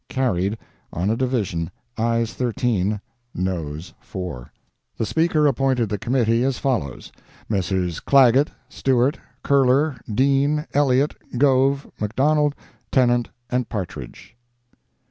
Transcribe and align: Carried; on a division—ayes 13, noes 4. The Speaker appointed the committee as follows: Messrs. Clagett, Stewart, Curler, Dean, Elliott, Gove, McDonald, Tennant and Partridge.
Carried; 0.09 0.57
on 0.91 1.11
a 1.11 1.15
division—ayes 1.15 2.33
13, 2.33 2.99
noes 3.35 3.93
4. 3.99 4.51
The 4.97 5.05
Speaker 5.05 5.45
appointed 5.45 5.89
the 5.89 5.99
committee 5.99 6.43
as 6.43 6.57
follows: 6.57 7.11
Messrs. 7.47 7.99
Clagett, 7.99 8.47
Stewart, 8.67 9.19
Curler, 9.43 9.97
Dean, 10.11 10.65
Elliott, 10.73 11.13
Gove, 11.37 11.85
McDonald, 11.99 12.55
Tennant 12.91 13.29
and 13.51 13.69
Partridge. 13.69 14.35